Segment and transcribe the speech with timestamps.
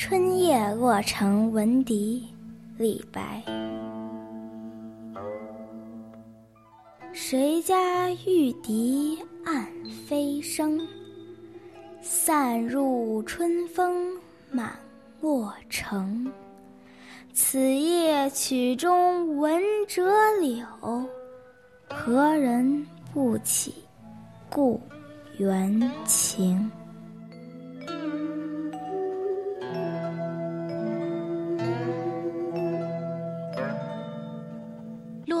[0.00, 2.26] 春夜洛城闻笛，
[2.78, 3.42] 李白。
[7.12, 9.62] 谁家玉笛暗
[10.08, 10.80] 飞声，
[12.00, 14.18] 散入春风
[14.50, 14.74] 满
[15.20, 16.32] 洛城。
[17.34, 20.10] 此夜曲中闻折
[20.40, 20.64] 柳，
[21.90, 23.74] 何人不起
[24.48, 24.80] 故
[25.36, 26.72] 园情？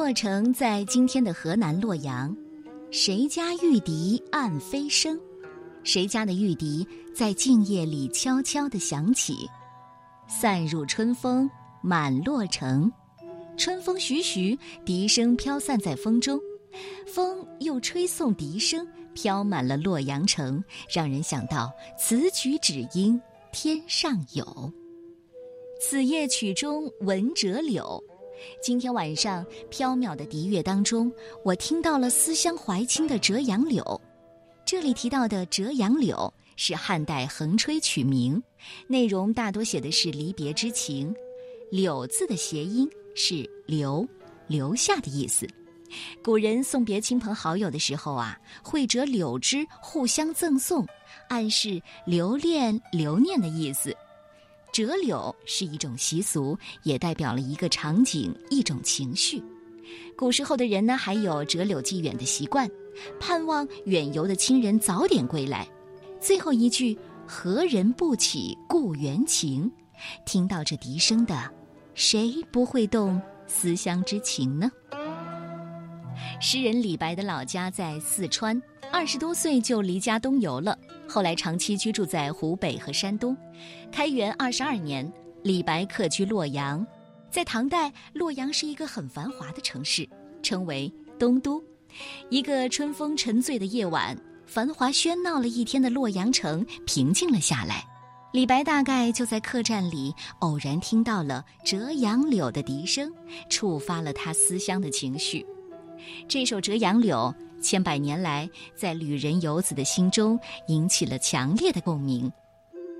[0.00, 2.34] 洛城在今天的河南洛阳。
[2.90, 5.20] 谁家玉笛暗飞声？
[5.84, 9.46] 谁家的玉笛在静夜里悄悄地响起，
[10.26, 11.48] 散入春风
[11.82, 12.90] 满洛城。
[13.58, 16.40] 春风徐徐，笛声飘散在风中，
[17.06, 23.20] 风又吹送笛声，飘满了洛阳城，让人想到此曲只应
[23.52, 24.72] 天上有。
[25.78, 28.02] 此夜曲中闻折柳。
[28.62, 31.12] 今天晚上，飘渺的笛乐当中，
[31.44, 33.82] 我听到了思乡怀亲的《折杨柳》。
[34.64, 36.16] 这里提到的《折杨柳》
[36.56, 38.42] 是汉代横吹曲名，
[38.86, 41.14] 内容大多写的是离别之情。
[41.70, 44.06] 柳字的谐音是留，
[44.46, 45.46] 留下的意思。
[46.22, 50.86] 古人送别亲朋好友的时候啊，会折柳枝互相赠送，
[51.28, 53.96] 暗示留恋、留念的意思。
[54.80, 59.42] 折柳是一种习俗，也代表了一个场景、一种情绪。
[60.16, 62.66] 古时候的人呢，还有折柳寄远的习惯，
[63.20, 65.68] 盼望远游的亲人早点归来。
[66.18, 69.70] 最后一句“何人不起故园情”，
[70.24, 71.52] 听到这笛声的，
[71.92, 74.70] 谁不会动思乡之情呢？
[76.40, 78.58] 诗人李白的老家在四川，
[78.92, 80.76] 二十多岁就离家东游了。
[81.08, 83.36] 后来长期居住在湖北和山东。
[83.90, 85.10] 开元二十二年，
[85.42, 86.84] 李白客居洛阳。
[87.30, 90.08] 在唐代，洛阳是一个很繁华的城市，
[90.42, 91.62] 称为东都。
[92.28, 97.84] 一个春风沉醉的夜晚，繁华喧闹了一天的洛阳城平静了下来。
[98.32, 103.12] 李白大概就在客栈里偶然听到了《折杨柳》的笛声，
[103.48, 105.44] 触发了他思乡的情绪。
[106.28, 107.16] 这首《折杨柳》。
[107.60, 110.38] 千百年来，在旅人游子的心中
[110.68, 112.32] 引起了强烈的共鸣。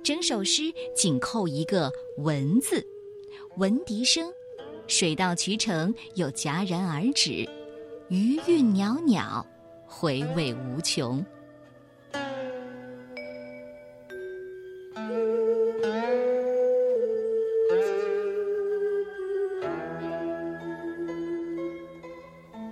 [0.02, 2.84] 整首诗紧扣一个“闻”字，
[3.56, 4.30] 闻笛声，
[4.86, 7.48] 水到渠成又戛然而止，
[8.08, 9.44] 余韵袅袅，
[9.86, 11.24] 回味无穷。